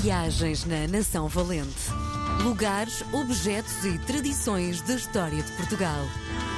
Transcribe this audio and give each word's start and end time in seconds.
Viagens 0.00 0.66
na 0.66 0.86
Nação 0.86 1.26
Valente. 1.26 1.90
Lugares, 2.42 3.02
objetos 3.12 3.84
e 3.84 3.98
tradições 4.00 4.82
da 4.82 4.94
história 4.94 5.42
de 5.42 5.50
Portugal. 5.52 6.06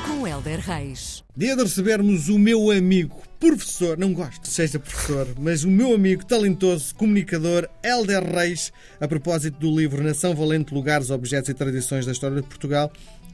Com 0.07 0.27
Helder 0.27 0.59
Reis. 0.59 1.23
Dia 1.37 1.55
de 1.55 1.63
recebermos 1.63 2.29
o 2.29 2.39
meu 2.39 2.71
amigo, 2.71 3.23
professor, 3.39 3.97
não 3.97 4.13
gosto 4.13 4.41
que 4.41 4.49
seja 4.49 4.81
professor, 4.81 5.29
mas 5.39 5.63
o 5.63 5.71
meu 5.71 5.95
amigo 5.95 6.27
talentoso, 6.27 6.93
comunicador, 6.97 7.69
Helder 7.83 8.25
Reis, 8.25 8.73
a 9.01 9.07
propósito 9.07 9.59
do 9.61 9.75
livro 9.75 10.03
Nação 10.03 10.35
Valente, 10.35 10.75
Lugares, 10.75 11.11
Objetos 11.11 11.49
e 11.49 11.55
Tradições 11.55 12.05
da 12.05 12.13
História 12.13 12.43
de 12.43 12.49
Portugal. 12.49 12.91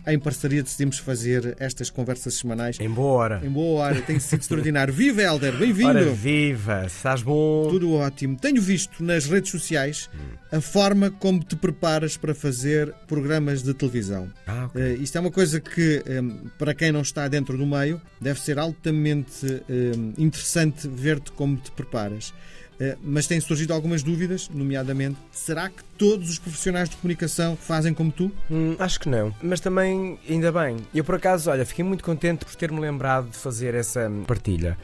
Em 0.07 0.18
parceria 0.18 0.62
decidimos 0.62 0.98
fazer 0.98 1.57
estas 1.59 1.89
conversas 1.89 2.34
semanais. 2.34 2.79
Em 2.79 2.91
boa 2.91 3.12
hora. 3.12 3.41
Em 3.43 3.48
boa 3.48 3.84
hora, 3.84 4.03
tem 4.03 4.18
sido 4.21 4.41
extraordinário. 4.41 4.93
Viva, 4.93 5.23
Helder, 5.23 5.57
bem-vindo. 5.57 6.12
Viva, 6.12 6.84
estás 6.86 7.23
bom? 7.23 7.68
Tudo 7.71 7.93
ótimo. 7.95 8.36
Tenho 8.36 8.61
visto 8.61 9.03
nas 9.03 9.25
redes 9.25 9.50
sociais 9.50 10.11
a 10.53 10.61
forma 10.61 11.11
como 11.11 11.43
te 11.43 11.57
preparas 11.57 12.17
para 12.17 12.35
fazer 12.35 12.93
programas 13.07 13.63
de 13.63 13.72
televisão. 13.72 14.30
Ah, 14.46 14.67
ok. 14.67 14.80
Eh, 14.80 14.94
isto 14.96 15.17
é 15.17 15.21
uma 15.21 15.30
coisa 15.30 15.58
que, 15.58 16.03
eh, 16.05 16.21
para 16.58 16.75
quem 16.75 16.93
não 16.93 17.00
está 17.00 17.27
dentro 17.27 17.57
do 17.57 17.66
meio, 17.66 18.00
deve 18.21 18.41
ser 18.41 18.58
altamente 18.58 19.46
eh, 19.68 19.93
interessante 20.18 20.86
ver-te 20.86 21.32
como 21.32 21.57
te 21.57 21.71
preparas. 21.71 22.35
Eh, 22.81 22.96
mas 23.03 23.27
têm 23.27 23.41
surgido 23.41 23.73
algumas 23.73 24.03
dúvidas, 24.03 24.49
nomeadamente, 24.49 25.19
será 25.33 25.69
que 25.69 25.83
todos 25.96 26.29
os 26.31 26.39
profissionais 26.39 26.89
de 26.89 26.97
comunicação 26.97 27.57
fazem 27.57 27.95
como 27.95 28.11
tu? 28.11 28.33
Hum, 28.50 28.77
acho 28.79 28.99
que 29.00 29.09
não. 29.09 29.35
Mas 29.43 29.61
também, 29.61 30.19
ainda 30.29 30.50
bem. 30.50 30.79
Eu, 30.95 31.05
por 31.05 31.14
acaso, 31.14 31.50
olha, 31.50 31.64
fiquei 31.64 31.85
muito 31.85 32.03
contente 32.03 32.45
por 32.45 32.55
ter-me 32.56 32.81
lembrado 32.81 33.31
de 33.31 33.37
fazer 33.37 33.75
essa 33.75 34.11
partilha. 34.27 34.77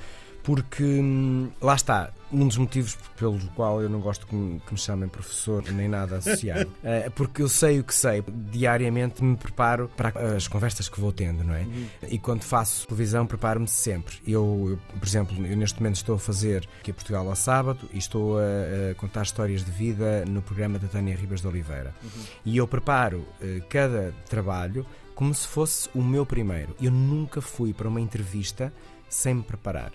Porque, 0.42 0.82
hum, 0.82 1.50
lá 1.60 1.74
está, 1.74 2.10
um 2.32 2.46
dos 2.46 2.56
motivos 2.56 2.96
pelo 3.16 3.38
qual 3.54 3.82
eu 3.82 3.88
não 3.88 4.00
gosto 4.00 4.26
que 4.26 4.34
me, 4.34 4.60
que 4.60 4.72
me 4.72 4.78
chamem 4.78 5.08
professor 5.08 5.64
nem 5.72 5.88
nada 5.88 6.16
associado. 6.16 6.70
É 6.82 7.10
porque 7.14 7.42
eu 7.42 7.48
sei 7.48 7.80
o 7.80 7.84
que 7.84 7.94
sei. 7.94 8.22
Diariamente 8.50 9.22
me 9.22 9.36
preparo 9.36 9.90
para 9.96 10.36
as 10.36 10.46
conversas 10.48 10.88
que 10.88 11.00
vou 11.00 11.12
tendo, 11.12 11.44
não 11.44 11.54
é? 11.54 11.66
E 12.08 12.18
quando 12.18 12.42
faço 12.42 12.86
televisão, 12.86 13.26
preparo-me 13.26 13.68
sempre. 13.68 14.16
Eu, 14.26 14.78
eu, 14.92 14.98
por 14.98 15.06
exemplo, 15.06 15.46
eu 15.46 15.56
neste 15.56 15.80
momento 15.80 15.96
estou 15.96 16.16
a 16.16 16.18
fazer 16.18 16.68
aqui 16.78 16.90
a 16.90 16.94
Portugal 16.94 17.28
ao 17.28 17.36
sábado 17.36 17.88
e 17.92 17.98
estou 17.98 18.38
a, 18.38 18.90
a 18.90 18.94
contar 18.94 19.22
histórias 19.22 19.64
de 19.64 19.70
vida 19.70 20.24
no 20.26 20.42
programa 20.42 20.78
da 20.78 20.88
Tânia 20.88 21.14
Ribas 21.14 21.40
de 21.40 21.48
Oliveira. 21.48 21.94
E 22.44 22.56
eu 22.56 22.66
preparo 22.66 23.26
eh, 23.40 23.60
cada 23.68 24.12
trabalho 24.28 24.86
como 25.14 25.34
se 25.34 25.46
fosse 25.46 25.88
o 25.94 26.02
meu 26.02 26.24
primeiro. 26.24 26.74
Eu 26.80 26.90
nunca 26.90 27.40
fui 27.40 27.74
para 27.74 27.88
uma 27.88 28.00
entrevista 28.00 28.72
sem 29.08 29.34
me 29.34 29.42
preparar. 29.42 29.92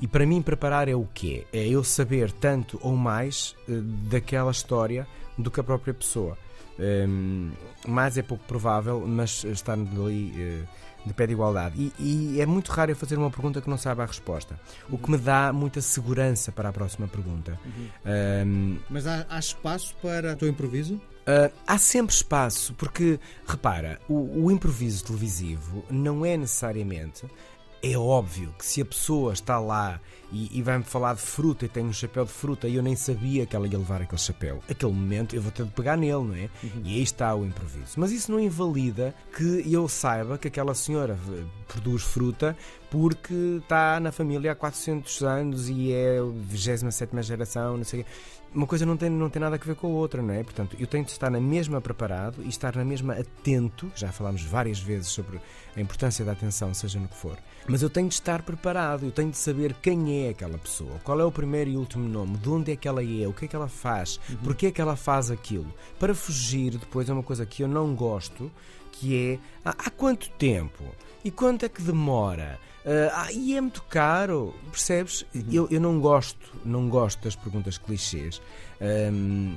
E 0.00 0.06
para 0.06 0.26
mim, 0.26 0.42
preparar 0.42 0.88
é 0.88 0.94
o 0.94 1.06
quê? 1.12 1.46
É 1.52 1.66
eu 1.66 1.82
saber 1.84 2.32
tanto 2.32 2.78
ou 2.82 2.96
mais 2.96 3.54
eh, 3.68 3.72
daquela 4.10 4.50
história 4.50 5.06
do 5.36 5.50
que 5.50 5.60
a 5.60 5.64
própria 5.64 5.92
pessoa. 5.94 6.36
Hum, 6.78 7.50
mais 7.86 8.18
é 8.18 8.22
pouco 8.22 8.44
provável, 8.44 9.04
mas 9.06 9.44
estar 9.44 9.74
ali 9.74 10.34
eh, 10.36 10.62
de 11.06 11.14
pé 11.14 11.26
de 11.26 11.32
igualdade. 11.32 11.92
E, 11.98 12.34
e 12.34 12.40
é 12.40 12.46
muito 12.46 12.70
raro 12.70 12.90
eu 12.90 12.96
fazer 12.96 13.16
uma 13.16 13.30
pergunta 13.30 13.60
que 13.60 13.70
não 13.70 13.78
saiba 13.78 14.02
a 14.02 14.06
resposta. 14.06 14.58
O 14.90 14.98
que 14.98 15.10
me 15.10 15.16
dá 15.16 15.52
muita 15.52 15.80
segurança 15.80 16.50
para 16.52 16.68
a 16.68 16.72
próxima 16.72 17.06
pergunta. 17.06 17.58
Hum, 18.44 18.78
Mas 18.90 19.06
há, 19.06 19.24
há 19.28 19.38
espaço 19.38 19.94
para 20.02 20.32
o 20.32 20.36
teu 20.36 20.48
improviso? 20.48 20.94
Uh, 21.26 21.52
há 21.66 21.76
sempre 21.76 22.14
espaço, 22.14 22.72
porque, 22.74 23.18
repara, 23.44 23.98
o, 24.08 24.44
o 24.44 24.50
improviso 24.50 25.04
televisivo 25.04 25.84
não 25.90 26.24
é 26.24 26.36
necessariamente. 26.36 27.24
É 27.82 27.96
óbvio 27.96 28.54
que 28.58 28.64
se 28.64 28.80
a 28.80 28.84
pessoa 28.84 29.32
está 29.32 29.58
lá 29.58 30.00
e, 30.32 30.58
e 30.58 30.62
vai-me 30.62 30.84
falar 30.84 31.14
de 31.14 31.20
fruta 31.20 31.64
e 31.64 31.68
tem 31.68 31.84
um 31.84 31.92
chapéu 31.92 32.24
de 32.24 32.32
fruta 32.32 32.66
e 32.66 32.74
eu 32.74 32.82
nem 32.82 32.96
sabia 32.96 33.46
que 33.46 33.54
ela 33.54 33.66
ia 33.66 33.78
levar 33.78 34.02
aquele 34.02 34.20
chapéu, 34.20 34.60
aquele 34.68 34.92
momento 34.92 35.36
eu 35.36 35.42
vou 35.42 35.52
ter 35.52 35.64
de 35.64 35.70
pegar 35.70 35.96
nele, 35.96 36.12
não 36.12 36.34
é? 36.34 36.48
E 36.84 36.94
aí 36.94 37.02
está 37.02 37.34
o 37.34 37.44
improviso. 37.44 37.94
Mas 37.96 38.10
isso 38.12 38.32
não 38.32 38.40
invalida 38.40 39.14
que 39.36 39.72
eu 39.72 39.88
saiba 39.88 40.38
que 40.38 40.48
aquela 40.48 40.74
senhora 40.74 41.18
produz 41.76 42.02
fruta 42.02 42.56
porque 42.90 43.58
está 43.62 44.00
na 44.00 44.10
família 44.10 44.52
há 44.52 44.54
400 44.54 45.22
anos 45.22 45.68
e 45.68 45.92
é 45.92 46.18
a 46.18 46.22
27 46.22 47.22
geração, 47.22 47.76
não 47.76 47.84
sei 47.84 48.00
o 48.00 48.04
quê. 48.04 48.10
Uma 48.54 48.66
coisa 48.66 48.86
não 48.86 48.96
tem, 48.96 49.10
não 49.10 49.28
tem 49.28 49.40
nada 49.40 49.56
a 49.56 49.58
ver 49.58 49.74
com 49.74 49.88
a 49.88 49.90
outra, 49.90 50.22
não 50.22 50.32
é? 50.32 50.42
Portanto, 50.42 50.76
eu 50.80 50.86
tenho 50.86 51.04
de 51.04 51.10
estar 51.10 51.28
na 51.28 51.40
mesma 51.40 51.78
preparado 51.78 52.42
e 52.42 52.48
estar 52.48 52.74
na 52.74 52.86
mesma 52.86 53.12
atento. 53.12 53.92
Já 53.94 54.10
falámos 54.10 54.42
várias 54.44 54.78
vezes 54.78 55.08
sobre 55.08 55.38
a 55.76 55.80
importância 55.80 56.24
da 56.24 56.32
atenção, 56.32 56.72
seja 56.72 56.98
no 56.98 57.06
que 57.06 57.16
for. 57.16 57.36
Mas 57.68 57.82
eu 57.82 57.90
tenho 57.90 58.08
de 58.08 58.14
estar 58.14 58.40
preparado, 58.42 59.04
eu 59.04 59.12
tenho 59.12 59.30
de 59.30 59.36
saber 59.36 59.74
quem 59.82 60.24
é 60.24 60.30
aquela 60.30 60.56
pessoa, 60.56 60.98
qual 61.04 61.20
é 61.20 61.24
o 61.24 61.30
primeiro 61.30 61.68
e 61.68 61.76
último 61.76 62.08
nome, 62.08 62.38
de 62.38 62.48
onde 62.48 62.72
é 62.72 62.76
que 62.76 62.88
ela 62.88 63.02
é, 63.02 63.28
o 63.28 63.32
que 63.32 63.44
é 63.44 63.48
que 63.48 63.56
ela 63.56 63.68
faz, 63.68 64.18
porque 64.42 64.68
é 64.68 64.70
que 64.70 64.80
ela 64.80 64.96
faz 64.96 65.30
aquilo. 65.30 65.70
Para 65.98 66.14
fugir 66.14 66.78
depois 66.78 67.10
é 67.10 67.12
uma 67.12 67.22
coisa 67.22 67.44
que 67.44 67.62
eu 67.62 67.68
não 67.68 67.94
gosto, 67.94 68.50
que 68.98 69.38
é 69.64 69.68
há, 69.68 69.70
há 69.70 69.90
quanto 69.90 70.28
tempo? 70.30 70.84
E 71.24 71.30
quanto 71.30 71.64
é 71.64 71.68
que 71.68 71.82
demora? 71.82 72.58
Ah, 73.12 73.32
e 73.32 73.56
é 73.56 73.60
muito 73.60 73.82
caro, 73.82 74.54
percebes? 74.70 75.26
Eu, 75.50 75.66
eu 75.72 75.80
não 75.80 75.98
gosto, 75.98 76.52
não 76.64 76.88
gosto 76.88 77.20
das 77.24 77.34
perguntas 77.34 77.78
clichês. 77.78 78.40
Ahm, 78.80 79.56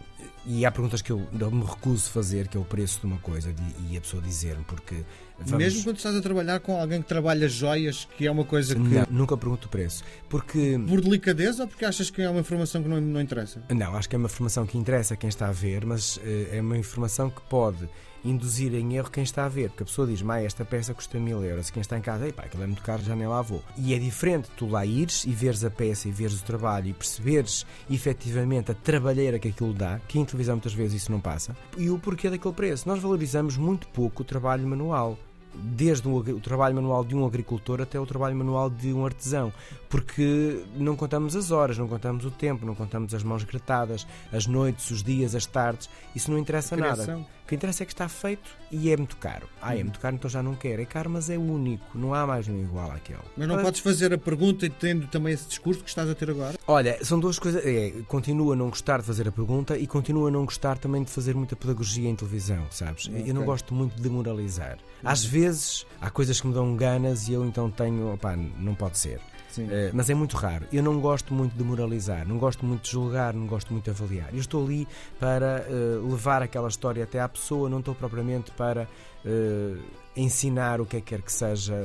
e 0.52 0.66
há 0.66 0.72
perguntas 0.72 1.02
que 1.02 1.12
eu 1.12 1.20
me 1.52 1.64
recuso 1.64 2.10
a 2.10 2.12
fazer, 2.12 2.48
que 2.48 2.58
é 2.58 2.60
o 2.60 2.66
preço 2.66 3.00
de 3.02 3.06
uma 3.06 3.20
coisa, 3.20 3.54
de- 3.54 3.64
e 3.94 3.96
a 3.98 4.02
pessoa 4.02 4.22
dizer-me, 4.22 4.64
porque 4.64 4.96
vamos- 5.38 5.52
Mesmo 5.64 5.84
quando 5.84 5.98
estás 5.98 6.16
a 6.16 6.22
trabalhar 6.22 6.60
com 6.60 6.80
alguém 6.82 7.02
que 7.04 7.08
trabalha 7.08 7.48
joias, 7.48 8.08
que 8.18 8.26
é 8.26 8.32
uma 8.32 8.44
coisa 8.44 8.74
que. 8.74 8.82
Não, 8.82 9.06
nunca 9.12 9.38
pergunto 9.38 9.68
o 9.68 9.70
preço. 9.70 10.04
Porque 10.28 10.80
Por 10.88 11.02
delicadeza 11.02 11.62
ou 11.64 11.68
porque 11.70 11.86
achas 11.86 12.10
que 12.10 12.22
é 12.22 12.30
uma 12.30 12.40
informação 12.40 12.82
que 12.82 12.90
não, 12.90 13.00
não 13.00 13.22
interessa? 13.22 13.62
Não, 13.70 13.96
acho 13.96 14.10
que 14.10 14.16
é 14.16 14.18
uma 14.18 14.26
informação 14.28 14.66
que 14.66 14.78
interessa 14.78 15.16
quem 15.16 15.30
está 15.30 15.48
a 15.50 15.52
ver, 15.52 15.86
mas 15.86 16.20
eh, 16.24 16.50
é 16.58 16.62
uma 16.62 16.78
informação 16.78 17.30
que 17.30 17.42
pode 17.42 17.88
induzir 18.26 18.74
em 18.76 18.98
erro 18.98 19.10
quem 19.10 19.24
está 19.24 19.46
a 19.46 19.48
ver. 19.48 19.70
Porque 19.70 19.84
a 19.84 19.86
pessoa 19.86 20.06
diz, 20.06 20.22
"Mai, 20.22 20.46
esta 20.46 20.66
peça 20.66 20.94
custa 20.94 21.18
mil 21.18 21.42
euros. 21.42 21.70
E 21.70 21.72
quem 21.72 21.80
está 21.80 21.98
em 21.98 22.02
casa, 22.02 22.30
pá, 22.34 22.44
aquilo 22.44 22.64
é 22.64 22.68
muito 22.68 22.82
caro, 22.82 23.02
já 23.02 23.16
nem 23.16 23.26
lá 23.26 23.42
vou. 23.42 23.64
E 23.78 23.94
é 23.94 23.98
diferente 23.98 24.50
tu 24.58 24.68
lá 24.68 24.86
ires 24.86 25.24
e 25.24 25.32
veres 25.32 25.64
a 25.64 25.70
peça 25.70 26.10
e 26.10 26.12
veres 26.12 26.42
o 26.42 26.44
trabalho 26.44 26.88
e 26.88 26.94
perceberes 26.94 27.66
efetivamente 27.90 28.72
a 28.72 28.74
trabalheira 28.74 29.40
que 29.40 29.48
aquilo 29.48 29.74
dá, 29.74 30.00
que 30.06 30.20
em 30.40 30.42
televisão 30.42 30.56
muitas 30.56 30.74
vezes 30.74 31.02
isso 31.04 31.12
não 31.12 31.20
passa, 31.20 31.56
e 31.78 31.90
o 31.90 32.00
porquê 32.00 32.30
daquele 32.30 32.54
preço. 32.54 32.88
Nós 32.88 33.00
valorizamos 33.00 33.58
muito 33.58 33.88
pouco 33.90 34.22
o 34.22 34.26
trabalho 34.26 34.66
manual. 34.68 35.18
Desde 35.52 36.08
o 36.08 36.40
trabalho 36.40 36.76
manual 36.76 37.04
de 37.04 37.16
um 37.16 37.26
agricultor 37.26 37.82
até 37.82 38.00
o 38.00 38.06
trabalho 38.06 38.36
manual 38.36 38.70
de 38.70 38.94
um 38.94 39.04
artesão, 39.04 39.52
porque 39.90 40.64
não 40.76 40.96
contamos 40.96 41.36
as 41.36 41.50
horas, 41.52 41.78
não 41.78 41.88
contamos 41.88 42.24
o 42.24 42.30
tempo, 42.32 42.66
não 42.66 42.76
contamos 42.76 43.14
as 43.14 43.24
mãos 43.24 43.44
gretadas, 43.44 44.06
as 44.32 44.46
noites, 44.46 44.92
os 44.92 45.02
dias, 45.04 45.34
as 45.34 45.46
tardes, 45.48 45.90
isso 46.16 46.30
não 46.32 46.38
interessa 46.38 46.78
nada. 46.78 47.18
O 47.18 47.48
que 47.50 47.56
interessa 47.56 47.82
é 47.82 47.86
que 47.88 47.94
está 47.94 48.08
feito 48.08 48.48
e 48.72 48.92
é 48.92 48.96
muito 48.98 49.18
caro. 49.18 49.50
Ah, 49.60 49.76
é 49.76 49.84
muito 49.84 50.00
caro, 50.00 50.16
então 50.16 50.30
já 50.30 50.44
não 50.44 50.54
quero. 50.54 50.84
É 50.84 50.86
caro, 50.86 51.10
mas 51.10 51.32
é 51.32 51.38
único, 51.40 51.98
não 51.98 52.14
há 52.14 52.28
mais 52.28 52.48
nenhum 52.48 52.62
igual 52.64 52.92
àquele. 52.92 53.18
Mas 53.36 53.48
não 53.48 53.56
Ah, 53.56 53.62
podes 53.64 53.80
fazer 53.82 54.14
a 54.14 54.18
pergunta 54.20 54.68
e 54.68 54.70
tendo 54.70 55.08
também 55.08 55.34
esse 55.34 55.48
discurso 55.48 55.82
que 55.82 55.90
estás 55.90 56.08
a 56.08 56.14
ter 56.14 56.30
agora? 56.30 56.56
Olha, 56.68 57.04
são 57.04 57.20
duas 57.20 57.40
coisas. 57.40 57.66
É, 57.66 57.92
continuo 58.08 58.52
a 58.52 58.56
não 58.56 58.70
gostar 58.70 59.00
de 59.00 59.06
fazer 59.08 59.28
a 59.28 59.32
pergunta 59.32 59.76
e 59.76 59.88
continuo 59.88 60.28
a 60.28 60.32
não 60.32 60.46
gostar 60.46 60.78
também 60.78 61.02
de 61.04 61.10
fazer 61.10 61.34
muita 61.34 61.56
pedagogia 61.56 62.08
em 62.08 62.16
televisão, 62.16 62.64
sabes? 62.70 63.10
Eu 63.26 63.34
não 63.34 63.44
gosto 63.44 63.74
muito 63.74 64.00
de 64.00 64.08
moralizar. 64.10 64.78
Às 65.04 65.26
vezes 65.26 65.88
há 66.00 66.12
coisas 66.12 66.40
que 66.40 66.46
me 66.46 66.54
dão 66.54 66.76
ganas 66.76 67.28
e 67.28 67.34
eu 67.34 67.44
então 67.44 67.72
tenho. 67.72 68.14
Opá, 68.14 68.36
não 68.36 68.76
pode 68.76 69.00
ser. 69.00 69.20
Eh, 69.58 69.92
mas 69.94 70.10
é 70.10 70.14
muito 70.14 70.36
raro. 70.38 70.66
Eu 70.72 70.84
não 70.84 71.00
gosto 71.00 71.34
muito 71.34 71.56
de 71.56 71.64
moralizar, 71.64 72.28
não 72.28 72.38
gosto 72.38 72.66
muito 72.66 72.84
de 72.84 72.92
julgar, 72.92 73.34
não 73.34 73.48
gosto 73.48 73.72
muito 73.74 73.86
de 73.86 73.92
avaliar. 73.92 74.30
Eu 74.34 74.40
estou 74.40 74.64
ali 74.64 74.88
para 75.20 75.66
eh, 75.68 76.00
levar 76.10 76.42
aquela 76.42 76.68
história 76.68 77.04
até 77.04 77.20
à 77.20 77.28
pessoa, 77.30 77.70
não 77.70 77.80
estou 77.80 77.96
propriamente 77.96 78.52
para 78.52 78.88
eh, 79.26 79.76
ensinar 80.16 80.82
o 80.82 80.86
que 80.86 80.98
é 80.98 81.02
que 81.02 81.08
quer 81.08 81.22
que 81.22 81.32
seja 81.32 81.76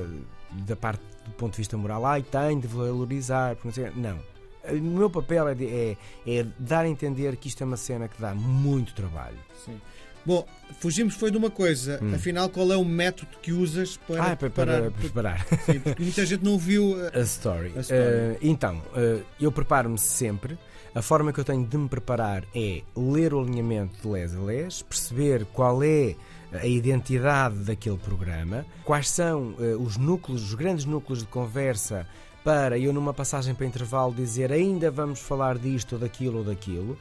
da 0.53 0.77
parte 0.77 1.03
do 1.25 1.31
ponto 1.33 1.53
de 1.53 1.59
vista 1.59 1.77
moral. 1.77 2.05
Ai, 2.07 2.23
tem 2.23 2.59
de 2.59 2.67
valorizar. 2.67 3.57
Não. 3.97 4.19
O 4.71 4.81
meu 4.83 5.11
papel 5.11 5.49
é, 5.49 5.55
de- 5.55 5.67
é- 5.67 5.97
é 6.27 6.47
dar 6.59 6.85
a 6.85 6.89
entender 6.89 7.37
que 7.37 7.49
isto 7.49 7.63
é 7.63 7.67
uma 7.67 7.77
cena 7.77 8.09
que 8.09 8.21
dá 8.21 8.35
muito 8.35 8.95
trabalho. 8.95 9.37
Sim. 9.65 9.79
Bom, 10.27 10.47
fugimos 10.81 11.15
foi 11.15 11.31
de 11.31 11.37
uma 11.37 11.51
coisa. 11.51 12.01
Afinal, 12.15 12.49
qual 12.49 12.73
é 12.73 12.77
o 12.77 12.85
método 12.85 13.37
que 13.43 13.53
usas 13.53 13.97
para 13.97 14.25
ah, 14.25 14.31
é 14.31 14.37
para, 14.37 14.51
para 14.51 14.91
preparar. 14.91 15.47
Sim, 15.67 15.81
porque 15.81 16.03
muita 16.03 16.25
gente 16.25 16.43
não 16.45 16.59
viu. 16.59 16.97
eh, 17.05 17.13
A 17.21 17.23
story. 17.23 17.73
A 17.77 17.81
story. 17.81 18.01
Eh, 18.03 18.39
então, 18.43 18.83
eh, 18.97 19.21
eu 19.41 19.53
preparo-me 19.53 19.99
sempre. 19.99 20.59
A 20.95 21.03
forma 21.03 21.33
que 21.33 21.41
eu 21.41 21.45
tenho 21.45 21.67
de 21.67 21.77
me 21.77 21.89
preparar 21.89 22.45
é 22.55 22.83
ler 22.97 23.35
o 23.35 23.41
alinhamento 23.41 24.01
de 24.01 24.09
les 24.09 24.35
a 24.35 24.41
les, 24.41 24.83
perceber 24.83 25.45
qual 25.47 25.83
é 25.83 26.15
a 26.53 26.67
identidade 26.67 27.57
daquele 27.57 27.99
programa, 27.99 28.65
quais 28.85 29.11
são 29.11 29.55
eh, 29.59 29.75
os 29.75 29.97
núcleos, 29.97 30.43
os 30.43 30.55
grandes 30.55 30.85
núcleos 30.85 31.21
de 31.21 31.27
conversa 31.27 32.07
para 32.45 32.79
eu 32.79 32.93
numa 32.93 33.13
passagem 33.13 33.55
para 33.55 33.67
intervalo 33.67 34.15
dizer 34.15 34.53
ainda 34.53 34.91
vamos 34.91 35.19
falar 35.19 35.59
disto 35.59 35.95
ou 35.95 35.99
daquilo 35.99 36.39
ou 36.39 36.45
daquilo. 36.45 36.97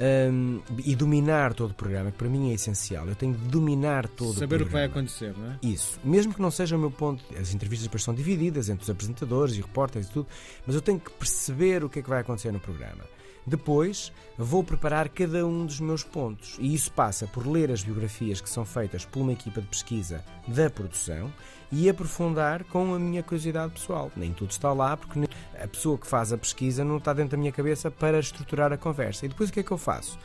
Hum, 0.00 0.60
e 0.84 0.94
dominar 0.94 1.54
todo 1.54 1.70
o 1.72 1.74
programa, 1.74 2.10
que 2.10 2.18
para 2.18 2.28
mim 2.28 2.50
é 2.50 2.54
essencial. 2.54 3.06
Eu 3.06 3.14
tenho 3.14 3.34
de 3.34 3.48
dominar 3.48 4.08
todo 4.08 4.38
saber 4.38 4.60
o 4.60 4.64
o 4.64 4.66
que 4.66 4.72
vai 4.72 4.84
acontecer, 4.84 5.34
não 5.36 5.52
é? 5.52 5.58
Isso, 5.62 5.98
mesmo 6.04 6.34
que 6.34 6.40
não 6.40 6.50
seja 6.50 6.76
o 6.76 6.78
meu 6.78 6.90
ponto, 6.90 7.24
as 7.38 7.52
entrevistas 7.52 7.86
depois 7.86 8.02
são 8.02 8.14
divididas 8.14 8.68
entre 8.68 8.84
os 8.84 8.90
apresentadores 8.90 9.54
e 9.56 9.60
repórteres 9.60 10.08
e 10.08 10.12
tudo, 10.12 10.28
mas 10.66 10.74
eu 10.74 10.82
tenho 10.82 11.00
que 11.00 11.10
perceber 11.12 11.84
o 11.84 11.88
que 11.88 11.98
é 12.00 12.02
que 12.02 12.08
vai 12.08 12.20
acontecer 12.20 12.52
no 12.52 12.60
programa. 12.60 13.04
Depois 13.48 14.12
vou 14.36 14.62
preparar 14.62 15.08
cada 15.08 15.46
um 15.46 15.64
dos 15.64 15.80
meus 15.80 16.04
pontos 16.04 16.56
e 16.60 16.74
isso 16.74 16.92
passa 16.92 17.26
por 17.26 17.46
ler 17.46 17.70
as 17.70 17.82
biografias 17.82 18.42
que 18.42 18.50
são 18.50 18.62
feitas 18.62 19.06
por 19.06 19.20
uma 19.20 19.32
equipa 19.32 19.62
de 19.62 19.66
pesquisa 19.66 20.22
da 20.46 20.68
produção 20.68 21.32
e 21.72 21.88
aprofundar 21.88 22.62
com 22.64 22.92
a 22.92 22.98
minha 22.98 23.22
curiosidade 23.22 23.72
pessoal. 23.72 24.12
Nem 24.14 24.34
tudo 24.34 24.50
está 24.50 24.70
lá 24.74 24.98
porque 24.98 25.20
a 25.58 25.66
pessoa 25.66 25.96
que 25.96 26.06
faz 26.06 26.30
a 26.30 26.36
pesquisa 26.36 26.84
não 26.84 26.98
está 26.98 27.14
dentro 27.14 27.30
da 27.30 27.36
minha 27.38 27.50
cabeça 27.50 27.90
para 27.90 28.18
estruturar 28.18 28.70
a 28.70 28.76
conversa. 28.76 29.24
E 29.24 29.30
depois 29.30 29.48
o 29.48 29.52
que 29.52 29.60
é 29.60 29.62
que 29.62 29.70
eu 29.70 29.78
faço? 29.78 30.18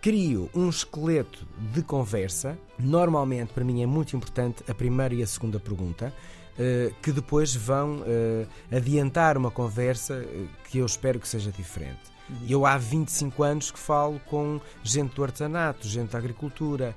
Crio 0.00 0.48
um 0.54 0.70
esqueleto 0.70 1.46
de 1.74 1.82
conversa. 1.82 2.58
Normalmente, 2.78 3.52
para 3.52 3.64
mim, 3.64 3.82
é 3.82 3.86
muito 3.86 4.16
importante 4.16 4.64
a 4.66 4.72
primeira 4.74 5.14
e 5.14 5.22
a 5.22 5.26
segunda 5.26 5.60
pergunta. 5.60 6.12
Uh, 6.52 6.94
que 7.00 7.12
depois 7.12 7.54
vão 7.54 8.00
uh, 8.00 8.46
adiantar 8.70 9.38
uma 9.38 9.50
conversa 9.50 10.16
uh, 10.16 10.48
que 10.68 10.78
eu 10.78 10.84
espero 10.84 11.18
que 11.18 11.26
seja 11.26 11.50
diferente. 11.50 12.12
Uhum. 12.28 12.36
Eu 12.48 12.66
há 12.66 12.76
25 12.76 13.42
anos 13.42 13.70
que 13.70 13.78
falo 13.78 14.20
com 14.26 14.60
gente 14.82 15.14
do 15.14 15.24
artesanato, 15.24 15.86
gente 15.86 16.10
da 16.10 16.18
agricultura, 16.18 16.94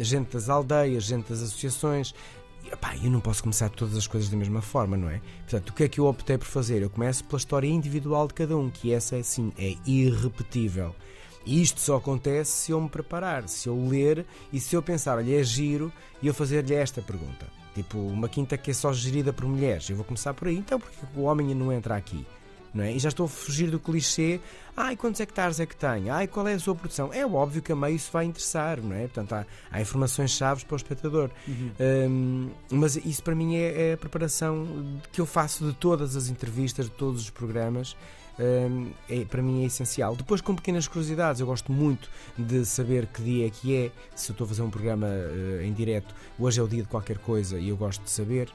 gente 0.00 0.32
das 0.32 0.48
aldeias, 0.48 1.04
gente 1.04 1.28
das 1.28 1.42
associações. 1.42 2.14
E, 2.62 3.04
eu 3.04 3.10
não 3.10 3.20
posso 3.20 3.42
começar 3.42 3.70
todas 3.70 3.96
as 3.96 4.06
coisas 4.06 4.28
da 4.28 4.36
mesma 4.36 4.60
forma, 4.60 4.96
não 4.96 5.08
é? 5.08 5.20
Portanto, 5.40 5.70
o 5.70 5.72
que 5.72 5.84
é 5.84 5.88
que 5.88 5.98
eu 5.98 6.06
optei 6.06 6.36
por 6.36 6.46
fazer? 6.46 6.82
Eu 6.82 6.90
começo 6.90 7.24
pela 7.24 7.38
história 7.38 7.66
individual 7.66 8.28
de 8.28 8.34
cada 8.34 8.56
um, 8.56 8.68
que 8.68 8.92
essa 8.92 9.16
é 9.16 9.22
sim, 9.22 9.52
é 9.58 9.76
irrepetível. 9.86 10.94
E 11.46 11.62
isto 11.62 11.80
só 11.80 11.96
acontece 11.96 12.52
se 12.52 12.72
eu 12.72 12.80
me 12.80 12.88
preparar, 12.88 13.48
se 13.48 13.66
eu 13.66 13.88
ler 13.88 14.26
e 14.52 14.60
se 14.60 14.76
eu 14.76 14.82
pensar, 14.82 15.16
olha, 15.16 15.40
é 15.40 15.42
giro, 15.42 15.90
e 16.20 16.26
eu 16.26 16.34
fazer-lhe 16.34 16.74
esta 16.74 17.00
pergunta. 17.00 17.46
Tipo, 17.74 17.98
uma 17.98 18.28
quinta 18.28 18.58
que 18.58 18.70
é 18.70 18.74
só 18.74 18.92
gerida 18.92 19.32
por 19.32 19.46
mulheres. 19.46 19.88
Eu 19.88 19.96
vou 19.96 20.04
começar 20.04 20.34
por 20.34 20.48
aí, 20.48 20.56
então 20.56 20.78
porque 20.78 20.98
o 21.16 21.22
homem 21.22 21.54
não 21.54 21.72
entra 21.72 21.96
aqui? 21.96 22.26
Não 22.72 22.84
é? 22.84 22.92
E 22.92 22.98
já 22.98 23.08
estou 23.08 23.26
a 23.26 23.28
fugir 23.28 23.70
do 23.70 23.80
clichê. 23.80 24.40
Ai, 24.76 24.96
quantos 24.96 25.20
hectares 25.20 25.58
é 25.58 25.66
que 25.66 25.74
tem? 25.74 26.08
Ai, 26.08 26.26
qual 26.26 26.46
é 26.46 26.54
a 26.54 26.58
sua 26.58 26.74
produção? 26.74 27.12
É 27.12 27.26
óbvio 27.26 27.60
que 27.60 27.72
a 27.72 27.76
meio 27.76 27.96
isso 27.96 28.10
vai 28.12 28.24
interessar, 28.24 28.80
não 28.80 28.94
é? 28.94 29.02
Portanto, 29.02 29.32
há, 29.32 29.46
há 29.70 29.80
informações 29.80 30.30
chaves 30.30 30.62
para 30.62 30.74
o 30.74 30.76
espectador. 30.76 31.30
Uhum. 31.46 31.70
Um, 31.80 32.50
mas 32.70 32.96
isso 32.96 33.22
para 33.22 33.34
mim 33.34 33.56
é, 33.56 33.90
é, 33.90 33.92
a 33.94 33.96
preparação 33.96 35.00
que 35.12 35.20
eu 35.20 35.26
faço 35.26 35.66
de 35.66 35.72
todas 35.74 36.14
as 36.16 36.28
entrevistas, 36.28 36.86
de 36.86 36.92
todos 36.92 37.22
os 37.22 37.30
programas. 37.30 37.96
Um, 38.38 38.92
é, 39.08 39.24
para 39.26 39.42
mim 39.42 39.64
é 39.64 39.66
essencial. 39.66 40.16
Depois, 40.16 40.40
com 40.40 40.54
pequenas 40.54 40.88
curiosidades, 40.88 41.40
eu 41.40 41.46
gosto 41.46 41.70
muito 41.70 42.08
de 42.38 42.64
saber 42.64 43.06
que 43.06 43.20
dia 43.20 43.48
é 43.48 43.50
que 43.50 43.76
é. 43.76 43.90
Se 44.14 44.30
eu 44.30 44.32
estou 44.32 44.46
a 44.46 44.48
fazer 44.48 44.62
um 44.62 44.70
programa 44.70 45.08
uh, 45.08 45.60
em 45.62 45.72
direto, 45.74 46.14
hoje 46.38 46.58
é 46.58 46.62
o 46.62 46.68
dia 46.68 46.82
de 46.82 46.88
qualquer 46.88 47.18
coisa 47.18 47.58
e 47.58 47.68
eu 47.68 47.76
gosto 47.76 48.02
de 48.02 48.10
saber 48.10 48.50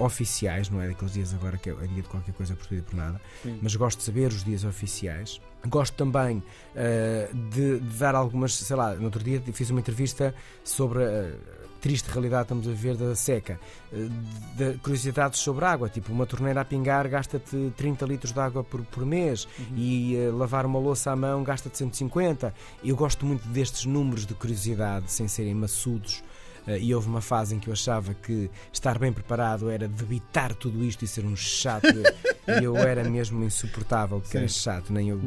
oficiais, 0.00 0.68
não 0.68 0.80
é 0.80 0.88
daqueles 0.88 1.14
dias 1.14 1.34
agora 1.34 1.56
que 1.58 1.70
é 1.70 1.74
dia 1.74 2.02
de 2.02 2.08
qualquer 2.08 2.32
coisa 2.32 2.54
por 2.54 2.66
tudo 2.66 2.78
e 2.78 2.82
por 2.82 2.94
nada, 2.94 3.20
Sim. 3.42 3.58
mas 3.62 3.74
gosto 3.76 3.98
de 3.98 4.04
saber 4.04 4.28
os 4.28 4.44
dias 4.44 4.64
oficiais. 4.64 5.40
Gosto 5.66 5.94
também 5.94 6.38
uh, 6.38 7.36
de, 7.50 7.80
de, 7.80 7.98
dar 7.98 8.14
algumas, 8.14 8.54
sei 8.54 8.76
lá, 8.76 8.94
no 8.94 9.04
outro 9.04 9.22
dia 9.22 9.42
fiz 9.52 9.68
uma 9.70 9.80
entrevista 9.80 10.34
sobre 10.64 11.04
a 11.04 11.32
triste 11.80 12.10
realidade 12.10 12.42
estamos 12.42 12.68
a 12.68 12.72
ver 12.72 12.96
da 12.96 13.14
seca, 13.14 13.58
uh, 13.92 14.08
de 14.56 14.78
curiosidades 14.78 15.40
sobre 15.40 15.64
água, 15.64 15.88
tipo 15.88 16.12
uma 16.12 16.26
torneira 16.26 16.60
a 16.60 16.64
pingar 16.64 17.08
gasta-te 17.08 17.72
30 17.76 18.06
litros 18.06 18.32
de 18.32 18.40
água 18.40 18.62
por, 18.62 18.82
por 18.82 19.04
mês 19.04 19.46
uhum. 19.58 19.76
e 19.76 20.16
uh, 20.16 20.36
lavar 20.36 20.64
uma 20.64 20.78
louça 20.78 21.10
à 21.10 21.16
mão 21.16 21.42
gasta-te 21.42 21.76
150. 21.78 22.54
Eu 22.84 22.96
gosto 22.96 23.26
muito 23.26 23.46
destes 23.48 23.84
números 23.84 24.24
de 24.26 24.34
curiosidade 24.34 25.10
sem 25.10 25.28
serem 25.28 25.54
maçudos 25.54 26.22
eh, 26.22 26.39
e 26.66 26.94
houve 26.94 27.08
uma 27.08 27.20
fase 27.20 27.54
em 27.54 27.58
que 27.58 27.68
eu 27.68 27.72
achava 27.72 28.14
que 28.14 28.50
estar 28.72 28.98
bem 28.98 29.12
preparado 29.12 29.70
era 29.70 29.88
debitar 29.88 30.54
tudo 30.54 30.84
isto 30.84 31.04
e 31.04 31.08
ser 31.08 31.24
um 31.24 31.36
chato. 31.36 31.86
e 31.86 32.64
eu 32.64 32.76
era 32.76 33.04
mesmo 33.04 33.42
insuportável 33.44 34.20
porque 34.20 34.32
Sim. 34.32 34.38
era 34.38 34.48
chato, 34.48 34.92
nem 34.92 35.08
eu, 35.08 35.20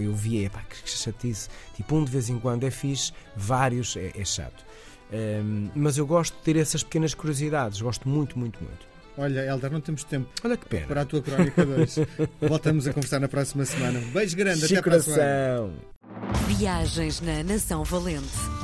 eu 0.00 0.14
via, 0.14 0.50
pá, 0.50 0.62
que 0.62 0.88
chatice. 0.88 1.48
Tipo, 1.74 1.96
um 1.96 2.04
de 2.04 2.10
vez 2.10 2.28
em 2.28 2.38
quando 2.38 2.64
é 2.64 2.70
fixe, 2.70 3.12
vários 3.36 3.96
é, 3.96 4.12
é 4.16 4.24
chato. 4.24 4.64
Um, 5.12 5.16
ehm, 5.16 5.70
mas 5.74 5.98
eu 5.98 6.06
gosto 6.06 6.36
de 6.36 6.42
ter 6.42 6.56
essas 6.56 6.82
pequenas 6.82 7.14
curiosidades, 7.14 7.80
gosto 7.80 8.08
muito, 8.08 8.38
muito, 8.38 8.62
muito. 8.62 8.94
Olha, 9.16 9.46
Helder, 9.46 9.70
não 9.70 9.80
temos 9.80 10.02
tempo 10.04 10.28
Olha 10.42 10.56
que 10.56 10.66
pena. 10.66 10.86
para 10.86 11.02
a 11.02 11.04
tua 11.04 11.22
crónica 11.22 11.64
2. 11.64 11.98
Voltamos 12.40 12.86
a 12.88 12.92
conversar 12.92 13.20
na 13.20 13.28
próxima 13.28 13.64
semana. 13.64 14.00
Um 14.00 14.10
beijo 14.10 14.36
grande, 14.36 14.64
até 14.64 14.82
para 14.82 14.96
a 14.96 15.02
semana. 15.02 15.70
Viagens 16.48 17.20
na 17.20 17.42
Nação 17.44 17.84
Valente. 17.84 18.63